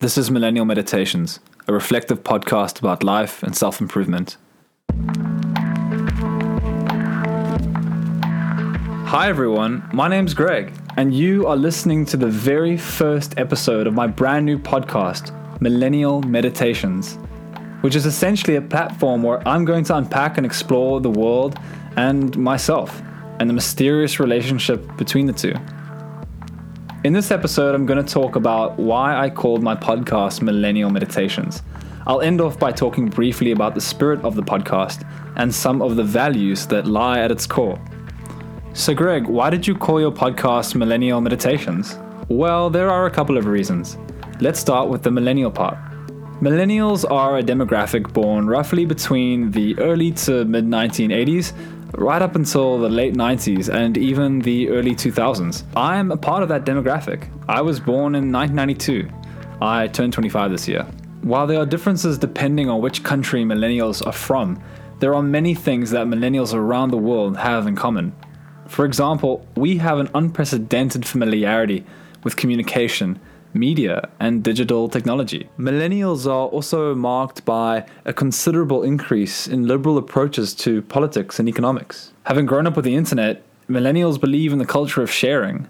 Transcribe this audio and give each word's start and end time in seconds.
This 0.00 0.16
is 0.16 0.30
Millennial 0.30 0.64
Meditations, 0.64 1.40
a 1.68 1.74
reflective 1.74 2.24
podcast 2.24 2.78
about 2.78 3.04
life 3.04 3.42
and 3.42 3.54
self 3.54 3.82
improvement. 3.82 4.38
Hi, 9.08 9.28
everyone. 9.28 9.86
My 9.92 10.08
name's 10.08 10.32
Greg, 10.32 10.72
and 10.96 11.12
you 11.12 11.46
are 11.46 11.54
listening 11.54 12.06
to 12.06 12.16
the 12.16 12.28
very 12.28 12.78
first 12.78 13.38
episode 13.38 13.86
of 13.86 13.92
my 13.92 14.06
brand 14.06 14.46
new 14.46 14.58
podcast, 14.58 15.34
Millennial 15.60 16.22
Meditations, 16.22 17.16
which 17.82 17.94
is 17.94 18.06
essentially 18.06 18.56
a 18.56 18.62
platform 18.62 19.22
where 19.22 19.46
I'm 19.46 19.66
going 19.66 19.84
to 19.84 19.96
unpack 19.98 20.38
and 20.38 20.46
explore 20.46 21.02
the 21.02 21.10
world 21.10 21.58
and 21.96 22.34
myself 22.38 23.02
and 23.38 23.50
the 23.50 23.54
mysterious 23.54 24.18
relationship 24.18 24.96
between 24.96 25.26
the 25.26 25.34
two. 25.34 25.52
In 27.02 27.14
this 27.14 27.30
episode, 27.30 27.74
I'm 27.74 27.86
going 27.86 28.04
to 28.04 28.12
talk 28.12 28.36
about 28.36 28.78
why 28.78 29.16
I 29.16 29.30
called 29.30 29.62
my 29.62 29.74
podcast 29.74 30.42
Millennial 30.42 30.90
Meditations. 30.90 31.62
I'll 32.06 32.20
end 32.20 32.42
off 32.42 32.58
by 32.58 32.72
talking 32.72 33.08
briefly 33.08 33.52
about 33.52 33.74
the 33.74 33.80
spirit 33.80 34.22
of 34.22 34.34
the 34.34 34.42
podcast 34.42 35.08
and 35.36 35.54
some 35.54 35.80
of 35.80 35.96
the 35.96 36.04
values 36.04 36.66
that 36.66 36.86
lie 36.86 37.20
at 37.20 37.30
its 37.30 37.46
core. 37.46 37.80
So, 38.74 38.92
Greg, 38.92 39.26
why 39.26 39.48
did 39.48 39.66
you 39.66 39.74
call 39.74 39.98
your 39.98 40.12
podcast 40.12 40.74
Millennial 40.74 41.22
Meditations? 41.22 41.98
Well, 42.28 42.68
there 42.68 42.90
are 42.90 43.06
a 43.06 43.10
couple 43.10 43.38
of 43.38 43.46
reasons. 43.46 43.96
Let's 44.40 44.60
start 44.60 44.90
with 44.90 45.02
the 45.02 45.10
millennial 45.10 45.50
part. 45.50 45.78
Millennials 46.42 47.10
are 47.10 47.38
a 47.38 47.42
demographic 47.42 48.12
born 48.12 48.46
roughly 48.46 48.84
between 48.84 49.52
the 49.52 49.78
early 49.78 50.12
to 50.12 50.44
mid 50.44 50.66
1980s 50.66 51.54
right 51.94 52.22
up 52.22 52.36
until 52.36 52.78
the 52.78 52.88
late 52.88 53.14
90s 53.14 53.72
and 53.72 53.96
even 53.98 54.40
the 54.40 54.68
early 54.68 54.94
2000s. 54.94 55.64
I'm 55.76 56.10
a 56.10 56.16
part 56.16 56.42
of 56.42 56.48
that 56.48 56.64
demographic. 56.64 57.28
I 57.48 57.60
was 57.60 57.80
born 57.80 58.14
in 58.14 58.32
1992. 58.32 59.08
I 59.60 59.88
turned 59.88 60.12
25 60.12 60.50
this 60.50 60.68
year. 60.68 60.86
While 61.22 61.46
there 61.46 61.60
are 61.60 61.66
differences 61.66 62.16
depending 62.16 62.70
on 62.70 62.80
which 62.80 63.02
country 63.02 63.44
millennials 63.44 64.06
are 64.06 64.12
from, 64.12 64.62
there 65.00 65.14
are 65.14 65.22
many 65.22 65.54
things 65.54 65.90
that 65.90 66.06
millennials 66.06 66.54
around 66.54 66.90
the 66.90 66.96
world 66.96 67.36
have 67.36 67.66
in 67.66 67.76
common. 67.76 68.14
For 68.68 68.84
example, 68.84 69.46
we 69.56 69.78
have 69.78 69.98
an 69.98 70.08
unprecedented 70.14 71.04
familiarity 71.04 71.84
with 72.22 72.36
communication 72.36 73.18
media, 73.54 74.08
and 74.18 74.42
digital 74.42 74.88
technology. 74.88 75.48
Millennials 75.58 76.26
are 76.26 76.48
also 76.48 76.94
marked 76.94 77.44
by 77.44 77.84
a 78.04 78.12
considerable 78.12 78.82
increase 78.82 79.46
in 79.46 79.66
liberal 79.66 79.98
approaches 79.98 80.54
to 80.54 80.82
politics 80.82 81.38
and 81.38 81.48
economics. 81.48 82.12
Having 82.24 82.46
grown 82.46 82.66
up 82.66 82.76
with 82.76 82.84
the 82.84 82.94
internet, 82.94 83.42
millennials 83.68 84.20
believe 84.20 84.52
in 84.52 84.58
the 84.58 84.66
culture 84.66 85.02
of 85.02 85.10
sharing. 85.10 85.68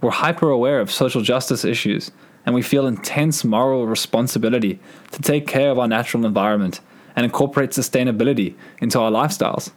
We're 0.00 0.10
hyper 0.10 0.50
aware 0.50 0.80
of 0.80 0.90
social 0.90 1.22
justice 1.22 1.64
issues, 1.64 2.10
and 2.44 2.54
we 2.54 2.62
feel 2.62 2.86
intense 2.86 3.44
moral 3.44 3.86
responsibility 3.86 4.80
to 5.12 5.22
take 5.22 5.46
care 5.46 5.70
of 5.70 5.78
our 5.78 5.88
natural 5.88 6.26
environment 6.26 6.80
and 7.14 7.24
incorporate 7.24 7.70
sustainability 7.70 8.54
into 8.80 8.98
our 8.98 9.10
lifestyles. 9.10 9.70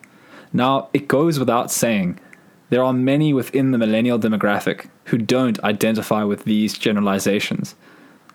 Now, 0.53 0.89
it 0.93 1.07
goes 1.07 1.37
without 1.37 1.69
saying 1.69 2.19
there 2.69 2.83
are 2.83 2.93
many 2.93 3.33
within 3.33 3.71
the 3.71 3.77
millennial 3.77 4.19
demographic 4.19 4.89
who 5.05 5.17
don't 5.17 5.63
identify 5.63 6.23
with 6.23 6.45
these 6.45 6.77
generalizations. 6.77 7.75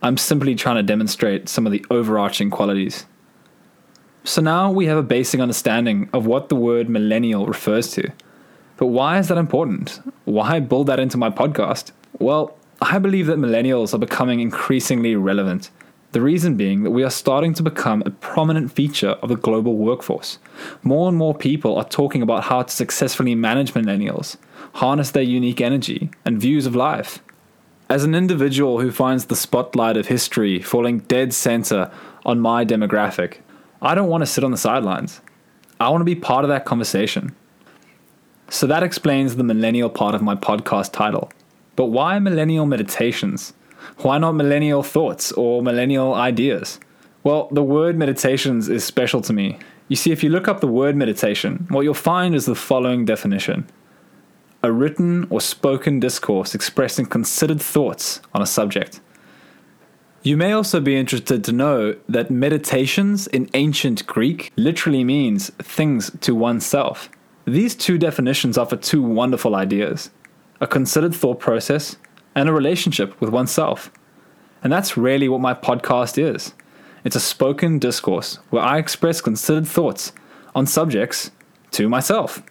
I'm 0.02 0.16
simply 0.16 0.54
trying 0.54 0.76
to 0.76 0.82
demonstrate 0.82 1.48
some 1.48 1.66
of 1.66 1.72
the 1.72 1.84
overarching 1.90 2.50
qualities. 2.50 3.06
So 4.24 4.40
now 4.40 4.70
we 4.70 4.86
have 4.86 4.98
a 4.98 5.02
basic 5.02 5.40
understanding 5.40 6.08
of 6.12 6.26
what 6.26 6.48
the 6.48 6.56
word 6.56 6.88
millennial 6.88 7.46
refers 7.46 7.90
to. 7.92 8.10
But 8.76 8.86
why 8.86 9.18
is 9.18 9.28
that 9.28 9.38
important? 9.38 10.00
Why 10.24 10.60
build 10.60 10.86
that 10.86 11.00
into 11.00 11.18
my 11.18 11.30
podcast? 11.30 11.92
Well, 12.18 12.56
I 12.80 12.98
believe 12.98 13.26
that 13.26 13.38
millennials 13.38 13.92
are 13.92 13.98
becoming 13.98 14.40
increasingly 14.40 15.16
relevant 15.16 15.70
the 16.12 16.20
reason 16.20 16.56
being 16.56 16.83
that 16.83 16.91
we 16.91 17.05
are 17.05 17.11
starting 17.11 17.55
to 17.55 17.62
become 17.62 18.03
a 18.05 18.11
prominent 18.11 18.72
feature 18.72 19.11
of 19.22 19.28
the 19.28 19.36
global 19.36 19.77
workforce. 19.77 20.39
More 20.83 21.08
and 21.08 21.16
more 21.16 21.34
people 21.34 21.77
are 21.77 21.89
talking 21.89 22.20
about 22.20 22.44
how 22.44 22.62
to 22.62 22.72
successfully 22.72 23.34
manage 23.34 23.75
millennials, 23.75 24.37
harness 24.75 25.12
their 25.12 25.22
unique 25.22 25.60
energy 25.60 26.10
and 26.25 26.41
views 26.41 26.66
of 26.66 26.75
life. 26.75 27.20
As 27.88 28.04
an 28.04 28.15
individual 28.15 28.81
who 28.81 28.91
finds 28.91 29.26
the 29.26 29.37
spotlight 29.37 29.97
of 29.97 30.09
history 30.09 30.60
falling 30.60 31.00
dead 31.00 31.32
center 31.32 31.91
on 32.25 32.41
my 32.41 32.65
demographic, 32.65 33.38
I 33.81 33.94
don't 33.94 34.09
want 34.09 34.22
to 34.22 34.26
sit 34.26 34.44
on 34.44 34.50
the 34.50 34.56
sidelines. 34.56 35.20
I 35.78 35.88
want 35.91 36.00
to 36.00 36.04
be 36.04 36.15
part 36.15 36.44
of 36.44 36.49
that 36.50 36.65
conversation. 36.65 37.34
So 38.49 38.66
that 38.66 38.82
explains 38.82 39.37
the 39.37 39.44
millennial 39.44 39.88
part 39.88 40.15
of 40.15 40.22
my 40.22 40.34
podcast 40.34 40.93
title. 40.93 41.31
But 41.76 41.87
why 41.87 42.19
millennial 42.19 42.66
meditations? 42.66 43.54
Why 44.03 44.19
not 44.19 44.33
millennial 44.33 44.83
thoughts 44.83 45.31
or 45.33 45.62
millennial 45.62 46.15
ideas? 46.15 46.81
Well, 47.22 47.49
the 47.53 47.62
word 47.62 47.99
meditations 47.99 48.69
is 48.69 48.83
special 48.83 49.21
to 49.22 49.33
me. 49.33 49.59
You 49.88 49.97
see, 49.97 50.11
if 50.11 50.22
you 50.22 50.31
look 50.31 50.49
up 50.49 50.61
the 50.61 50.66
word 50.66 50.97
meditation, 50.97 51.66
what 51.69 51.83
you'll 51.83 51.94
find 51.94 52.34
is 52.34 52.47
the 52.47 52.55
following 52.55 53.05
definition 53.05 53.69
a 54.62 54.71
written 54.71 55.27
or 55.31 55.41
spoken 55.41 55.99
discourse 56.00 56.55
expressing 56.55 57.06
considered 57.06 57.61
thoughts 57.61 58.21
on 58.34 58.43
a 58.43 58.47
subject. 58.47 59.00
You 60.22 60.37
may 60.37 60.53
also 60.53 60.81
be 60.81 60.97
interested 60.97 61.43
to 61.44 61.53
know 61.53 61.97
that 62.09 62.31
meditations 62.31 63.27
in 63.27 63.49
ancient 63.55 64.06
Greek 64.06 64.53
literally 64.56 65.03
means 65.03 65.49
things 65.59 66.11
to 66.21 66.34
oneself. 66.34 67.09
These 67.47 67.75
two 67.75 67.97
definitions 67.97 68.59
offer 68.59 68.77
two 68.77 69.03
wonderful 69.03 69.55
ideas 69.55 70.11
a 70.61 70.67
considered 70.67 71.15
thought 71.15 71.41
process 71.41 71.97
and 72.40 72.48
a 72.48 72.52
relationship 72.54 73.20
with 73.20 73.28
oneself. 73.28 73.90
And 74.64 74.72
that's 74.72 74.96
really 74.96 75.28
what 75.28 75.42
my 75.42 75.52
podcast 75.52 76.16
is 76.16 76.54
it's 77.04 77.16
a 77.16 77.20
spoken 77.20 77.78
discourse 77.78 78.36
where 78.48 78.62
I 78.62 78.78
express 78.78 79.20
considered 79.20 79.66
thoughts 79.66 80.12
on 80.54 80.66
subjects 80.66 81.30
to 81.72 81.88
myself. 81.88 82.42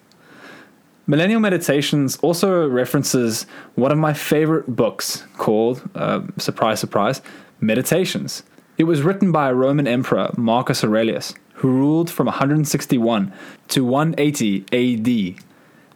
Millennial 1.07 1.39
Meditations 1.39 2.17
also 2.17 2.67
references 2.67 3.47
one 3.73 3.91
of 3.91 3.97
my 3.97 4.13
favorite 4.13 4.75
books 4.75 5.25
called, 5.37 5.81
uh, 5.95 6.21
surprise, 6.37 6.79
surprise, 6.79 7.21
Meditations. 7.59 8.43
It 8.77 8.83
was 8.83 9.01
written 9.01 9.31
by 9.31 9.49
a 9.49 9.55
Roman 9.55 9.87
emperor, 9.87 10.31
Marcus 10.37 10.83
Aurelius, 10.83 11.33
who 11.55 11.67
ruled 11.67 12.11
from 12.11 12.27
161 12.27 13.33
to 13.69 13.83
180 13.83 14.65
AD. 14.71 15.43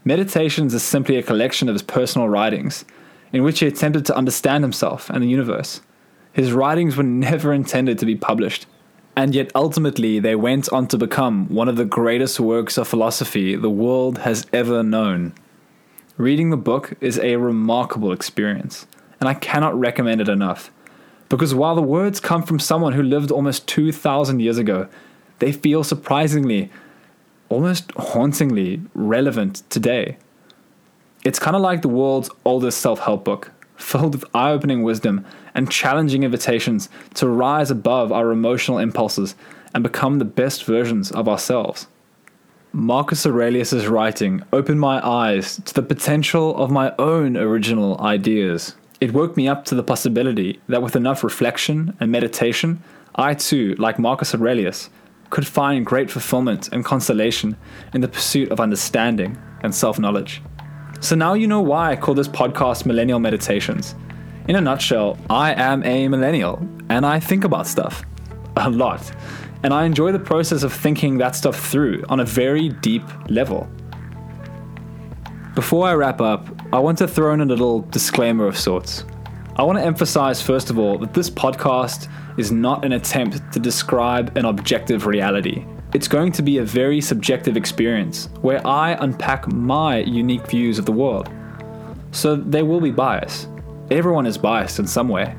Meditations 0.04 0.74
is 0.74 0.82
simply 0.82 1.16
a 1.16 1.24
collection 1.24 1.70
of 1.70 1.76
his 1.76 1.84
personal 1.84 2.28
writings 2.28 2.86
in 3.34 3.44
which 3.44 3.60
he 3.60 3.68
attempted 3.68 4.06
to 4.06 4.16
understand 4.16 4.64
himself 4.64 5.10
and 5.10 5.22
the 5.24 5.28
universe. 5.28 5.82
His 6.32 6.54
writings 6.54 6.96
were 6.96 7.04
never 7.04 7.52
intended 7.52 7.98
to 8.00 8.06
be 8.06 8.16
published, 8.16 8.68
and 9.16 9.36
yet 9.36 9.52
ultimately 9.54 10.20
they 10.20 10.36
went 10.36 10.72
on 10.72 10.88
to 10.88 10.98
become 10.98 11.48
one 11.50 11.68
of 11.68 11.76
the 11.76 11.86
greatest 11.86 12.40
works 12.40 12.78
of 12.78 12.88
philosophy 12.88 13.56
the 13.56 13.70
world 13.70 14.20
has 14.20 14.46
ever 14.54 14.84
known. 14.84 15.34
Reading 16.16 16.52
the 16.52 16.58
book 16.58 16.94
is 17.02 17.20
a 17.20 17.36
remarkable 17.38 18.12
experience, 18.12 18.86
and 19.20 19.28
I 19.28 19.34
cannot 19.34 19.78
recommend 19.78 20.22
it 20.22 20.30
enough. 20.30 20.72
Because 21.28 21.56
while 21.56 21.76
the 21.76 21.82
words 21.82 22.20
come 22.20 22.44
from 22.44 22.60
someone 22.60 22.94
who 22.94 23.02
lived 23.02 23.32
almost 23.32 23.68
2,000 23.68 24.40
years 24.40 24.60
ago, 24.60 24.88
they 25.40 25.52
feel 25.52 25.84
surprisingly, 25.84 26.72
almost 27.50 27.92
hauntingly 27.94 28.82
relevant 28.94 29.64
today. 29.72 30.18
It's 31.24 31.40
kind 31.40 31.56
of 31.56 31.62
like 31.62 31.82
the 31.82 31.88
world's 31.88 32.30
oldest 32.44 32.82
self 32.82 33.00
help 33.00 33.24
book, 33.24 33.52
filled 33.78 34.16
with 34.16 34.26
eye 34.36 34.52
opening 34.52 34.84
wisdom 34.84 35.26
and 35.56 35.72
challenging 35.72 36.24
invitations 36.24 36.90
to 37.14 37.28
rise 37.28 37.72
above 37.72 38.12
our 38.12 38.32
emotional 38.32 38.78
impulses 38.78 39.36
and 39.74 39.84
become 39.84 40.20
the 40.20 40.26
best 40.26 40.66
versions 40.66 41.12
of 41.12 41.30
ourselves. 41.30 41.88
Marcus 42.74 43.26
Aurelius' 43.26 43.86
writing 43.86 44.42
opened 44.52 44.80
my 44.80 45.06
eyes 45.08 45.58
to 45.66 45.74
the 45.74 45.84
potential 45.84 46.58
of 46.58 46.72
my 46.72 46.94
own 46.98 47.38
original 47.38 48.02
ideas. 48.02 48.76
It 49.00 49.14
woke 49.14 49.38
me 49.38 49.48
up 49.48 49.64
to 49.66 49.76
the 49.76 49.84
possibility 49.84 50.60
that 50.68 50.82
with 50.82 50.96
enough 50.96 51.24
reflection 51.24 51.96
and 52.00 52.12
meditation, 52.12 52.82
I 53.16 53.36
too, 53.36 53.76
like 53.78 54.00
Marcus 54.00 54.34
Aurelius, 54.34 54.90
could 55.30 55.46
find 55.46 55.86
great 55.86 56.10
fulfillment 56.10 56.70
and 56.72 56.84
consolation 56.84 57.58
in 57.94 58.02
the 58.02 58.08
pursuit 58.08 58.52
of 58.52 58.60
understanding 58.60 59.38
and 59.62 59.74
self 59.74 60.00
knowledge. 60.00 60.42
So 61.04 61.18
now 61.18 61.34
you 61.34 61.48
know 61.48 61.60
why 61.60 61.92
I 61.92 61.98
call 61.98 62.16
this 62.16 62.30
podcast 62.30 62.86
Millennial 62.86 63.20
Meditations. 63.20 63.94
In 64.48 64.56
a 64.56 64.62
nutshell, 64.62 65.18
I 65.30 65.54
am 65.54 65.84
a 65.84 66.08
millennial 66.08 66.66
and 66.88 67.06
I 67.06 67.20
think 67.20 67.44
about 67.44 67.68
stuff 67.68 68.06
a 68.56 68.70
lot. 68.70 69.12
And 69.64 69.74
I 69.74 69.84
enjoy 69.84 70.14
the 70.14 70.20
process 70.20 70.64
of 70.64 70.72
thinking 70.72 71.18
that 71.18 71.36
stuff 71.36 71.60
through 71.60 72.06
on 72.08 72.22
a 72.22 72.26
very 72.26 72.70
deep 72.70 73.04
level. 73.30 73.68
Before 75.56 75.86
I 75.86 75.94
wrap 75.94 76.22
up, 76.22 76.48
I 76.72 76.80
want 76.80 77.00
to 77.00 77.08
throw 77.10 77.34
in 77.34 77.42
a 77.42 77.46
little 77.46 77.82
disclaimer 77.82 78.48
of 78.48 78.58
sorts. 78.58 79.04
I 79.56 79.62
want 79.62 79.78
to 79.78 79.86
emphasize, 79.86 80.42
first 80.42 80.72
of 80.72 80.80
all, 80.80 80.98
that 80.98 81.14
this 81.14 81.30
podcast 81.30 82.10
is 82.40 82.52
not 82.52 82.84
an 82.84 82.94
attempt 82.94 83.54
to 83.54 83.60
describe 83.60 84.36
an 84.36 84.46
objective 84.46 85.06
reality. 85.06 85.64
It's 85.94 86.08
going 86.08 86.32
to 86.32 86.42
be 86.42 86.58
a 86.58 86.64
very 86.64 87.00
subjective 87.00 87.56
experience 87.56 88.30
where 88.42 88.66
I 88.66 88.94
unpack 88.94 89.48
my 89.48 89.98
unique 90.00 90.48
views 90.48 90.80
of 90.80 90.88
the 90.88 90.92
world. 90.92 91.30
So 92.12 92.36
there 92.36 92.66
will 92.66 92.82
be 92.82 92.90
bias. 92.90 93.48
Everyone 93.92 94.26
is 94.26 94.40
biased 94.40 94.80
in 94.80 94.88
some 94.88 95.08
way. 95.08 95.36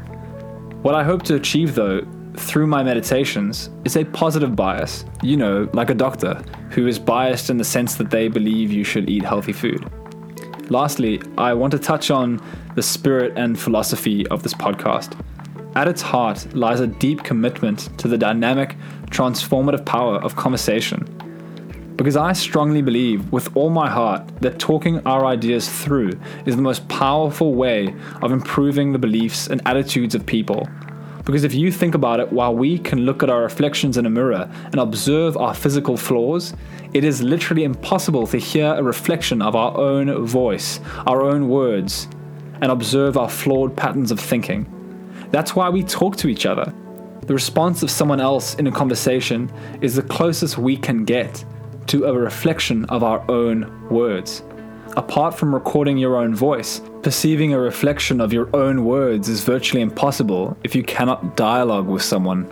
What 0.82 0.94
I 0.94 1.02
hope 1.02 1.24
to 1.24 1.34
achieve, 1.34 1.74
though, 1.74 2.06
through 2.36 2.68
my 2.68 2.84
meditations 2.84 3.70
is 3.84 3.96
a 3.96 4.04
positive 4.04 4.54
bias. 4.54 5.04
You 5.24 5.36
know, 5.36 5.68
like 5.72 5.90
a 5.90 5.94
doctor, 5.94 6.34
who 6.70 6.86
is 6.86 7.00
biased 7.00 7.50
in 7.50 7.56
the 7.56 7.64
sense 7.64 7.96
that 7.96 8.10
they 8.10 8.28
believe 8.28 8.70
you 8.70 8.84
should 8.84 9.10
eat 9.10 9.24
healthy 9.24 9.52
food. 9.52 9.90
Lastly, 10.70 11.20
I 11.36 11.52
want 11.52 11.72
to 11.72 11.78
touch 11.78 12.10
on 12.10 12.40
the 12.74 12.82
spirit 12.82 13.34
and 13.36 13.58
philosophy 13.58 14.26
of 14.28 14.42
this 14.42 14.54
podcast. 14.54 15.18
At 15.76 15.88
its 15.88 16.00
heart 16.00 16.54
lies 16.54 16.80
a 16.80 16.86
deep 16.86 17.22
commitment 17.22 17.96
to 17.98 18.08
the 18.08 18.16
dynamic, 18.16 18.76
transformative 19.10 19.84
power 19.84 20.16
of 20.22 20.36
conversation. 20.36 21.04
Because 21.96 22.16
I 22.16 22.32
strongly 22.32 22.80
believe 22.80 23.30
with 23.30 23.54
all 23.56 23.70
my 23.70 23.90
heart 23.90 24.26
that 24.40 24.58
talking 24.58 25.06
our 25.06 25.26
ideas 25.26 25.68
through 25.68 26.12
is 26.46 26.56
the 26.56 26.62
most 26.62 26.88
powerful 26.88 27.54
way 27.54 27.94
of 28.22 28.32
improving 28.32 28.92
the 28.92 28.98
beliefs 28.98 29.48
and 29.48 29.60
attitudes 29.66 30.14
of 30.14 30.24
people. 30.24 30.66
Because 31.24 31.44
if 31.44 31.54
you 31.54 31.72
think 31.72 31.94
about 31.94 32.20
it, 32.20 32.32
while 32.32 32.54
we 32.54 32.78
can 32.78 33.00
look 33.00 33.22
at 33.22 33.30
our 33.30 33.42
reflections 33.42 33.96
in 33.96 34.04
a 34.04 34.10
mirror 34.10 34.50
and 34.66 34.76
observe 34.76 35.36
our 35.36 35.54
physical 35.54 35.96
flaws, 35.96 36.54
it 36.92 37.02
is 37.02 37.22
literally 37.22 37.64
impossible 37.64 38.26
to 38.26 38.36
hear 38.36 38.74
a 38.74 38.82
reflection 38.82 39.40
of 39.40 39.56
our 39.56 39.76
own 39.76 40.26
voice, 40.26 40.80
our 41.06 41.22
own 41.22 41.48
words, 41.48 42.08
and 42.60 42.70
observe 42.70 43.16
our 43.16 43.28
flawed 43.28 43.74
patterns 43.74 44.10
of 44.10 44.20
thinking. 44.20 44.66
That's 45.30 45.56
why 45.56 45.70
we 45.70 45.82
talk 45.82 46.16
to 46.18 46.28
each 46.28 46.46
other. 46.46 46.72
The 47.22 47.34
response 47.34 47.82
of 47.82 47.90
someone 47.90 48.20
else 48.20 48.54
in 48.56 48.66
a 48.66 48.72
conversation 48.72 49.50
is 49.80 49.94
the 49.94 50.02
closest 50.02 50.58
we 50.58 50.76
can 50.76 51.04
get 51.04 51.42
to 51.86 52.04
a 52.04 52.12
reflection 52.12 52.84
of 52.86 53.02
our 53.02 53.28
own 53.30 53.88
words. 53.88 54.42
Apart 54.96 55.36
from 55.36 55.54
recording 55.54 55.96
your 55.96 56.16
own 56.16 56.34
voice, 56.34 56.82
perceiving 57.04 57.52
a 57.52 57.58
reflection 57.58 58.18
of 58.18 58.32
your 58.32 58.48
own 58.56 58.82
words 58.82 59.28
is 59.28 59.44
virtually 59.44 59.82
impossible 59.82 60.56
if 60.64 60.74
you 60.74 60.82
cannot 60.82 61.36
dialogue 61.36 61.86
with 61.86 62.00
someone. 62.00 62.44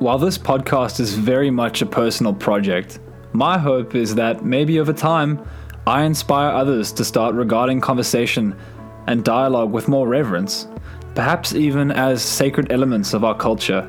While 0.00 0.18
this 0.18 0.36
podcast 0.36 0.98
is 0.98 1.14
very 1.14 1.48
much 1.48 1.80
a 1.80 1.86
personal 1.86 2.34
project, 2.34 2.98
my 3.32 3.56
hope 3.56 3.94
is 3.94 4.16
that 4.16 4.44
maybe 4.44 4.80
over 4.80 4.92
time, 4.92 5.40
I 5.86 6.02
inspire 6.02 6.50
others 6.50 6.90
to 6.90 7.04
start 7.04 7.36
regarding 7.36 7.80
conversation 7.80 8.56
and 9.06 9.22
dialogue 9.22 9.70
with 9.70 9.86
more 9.86 10.08
reverence, 10.08 10.66
perhaps 11.14 11.54
even 11.54 11.92
as 11.92 12.20
sacred 12.20 12.72
elements 12.72 13.14
of 13.14 13.22
our 13.22 13.36
culture. 13.36 13.88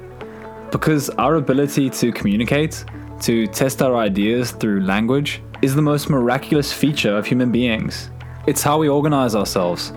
Because 0.70 1.10
our 1.10 1.38
ability 1.38 1.90
to 1.90 2.12
communicate, 2.12 2.86
to 3.22 3.48
test 3.48 3.82
our 3.82 3.96
ideas 3.96 4.52
through 4.52 4.82
language, 4.82 5.42
is 5.64 5.74
the 5.74 5.82
most 5.82 6.12
miraculous 6.12 6.72
feature 6.72 7.18
of 7.18 7.26
human 7.26 7.52
beings. 7.52 8.12
It's 8.48 8.62
how 8.62 8.78
we 8.78 8.88
organize 8.88 9.34
ourselves, 9.34 9.92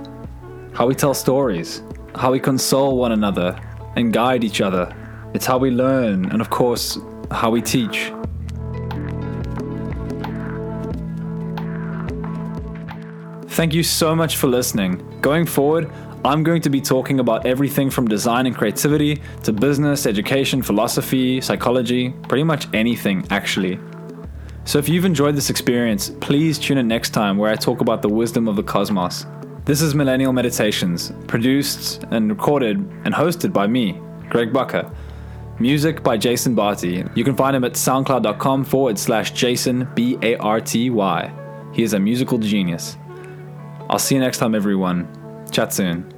how 0.72 0.86
we 0.86 0.94
tell 0.94 1.12
stories, 1.12 1.82
how 2.14 2.32
we 2.32 2.40
console 2.40 2.96
one 2.96 3.12
another 3.12 3.60
and 3.94 4.10
guide 4.10 4.42
each 4.42 4.62
other. 4.62 4.90
It's 5.34 5.44
how 5.44 5.58
we 5.58 5.70
learn, 5.70 6.24
and 6.30 6.40
of 6.40 6.48
course, 6.48 6.98
how 7.30 7.50
we 7.50 7.60
teach. 7.60 8.10
Thank 13.48 13.74
you 13.74 13.82
so 13.82 14.16
much 14.16 14.36
for 14.36 14.46
listening. 14.46 15.20
Going 15.20 15.44
forward, 15.44 15.90
I'm 16.24 16.42
going 16.42 16.62
to 16.62 16.70
be 16.70 16.80
talking 16.80 17.20
about 17.20 17.44
everything 17.44 17.90
from 17.90 18.08
design 18.08 18.46
and 18.46 18.56
creativity 18.56 19.20
to 19.42 19.52
business, 19.52 20.06
education, 20.06 20.62
philosophy, 20.62 21.42
psychology, 21.42 22.14
pretty 22.28 22.44
much 22.44 22.66
anything, 22.72 23.26
actually. 23.28 23.78
So 24.68 24.78
if 24.78 24.86
you've 24.86 25.06
enjoyed 25.06 25.34
this 25.34 25.48
experience, 25.48 26.10
please 26.20 26.58
tune 26.58 26.76
in 26.76 26.86
next 26.86 27.14
time 27.14 27.38
where 27.38 27.50
I 27.50 27.56
talk 27.56 27.80
about 27.80 28.02
the 28.02 28.10
wisdom 28.10 28.46
of 28.46 28.54
the 28.54 28.62
cosmos. 28.62 29.24
This 29.64 29.80
is 29.80 29.94
Millennial 29.94 30.34
Meditations, 30.34 31.10
produced 31.26 32.04
and 32.10 32.28
recorded 32.28 32.76
and 33.06 33.14
hosted 33.14 33.50
by 33.50 33.66
me, 33.66 33.98
Greg 34.28 34.52
Bucker. 34.52 34.94
Music 35.58 36.02
by 36.02 36.18
Jason 36.18 36.54
Barty. 36.54 37.02
You 37.14 37.24
can 37.24 37.34
find 37.34 37.56
him 37.56 37.64
at 37.64 37.72
soundcloud.com 37.72 38.66
forward 38.66 38.98
slash 38.98 39.30
Jason 39.30 39.88
B 39.94 40.18
A 40.20 40.36
R 40.36 40.60
T 40.60 40.90
Y. 40.90 41.70
He 41.72 41.82
is 41.82 41.94
a 41.94 41.98
musical 41.98 42.36
genius. 42.36 42.98
I'll 43.88 43.98
see 43.98 44.16
you 44.16 44.20
next 44.20 44.36
time, 44.36 44.54
everyone. 44.54 45.08
Chat 45.50 45.72
soon. 45.72 46.12